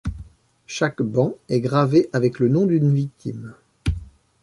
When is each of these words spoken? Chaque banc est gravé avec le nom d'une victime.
Chaque 0.65 1.03
banc 1.03 1.35
est 1.47 1.59
gravé 1.59 2.09
avec 2.11 2.39
le 2.39 2.49
nom 2.49 2.65
d'une 2.65 2.91
victime. 2.91 3.53